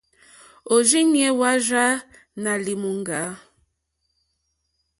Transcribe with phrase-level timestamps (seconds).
[0.73, 1.85] Òrzìɲɛ́ hwá rzâ
[2.43, 3.19] nà lìmùŋɡà.